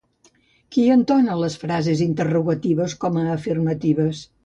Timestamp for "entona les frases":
0.93-2.03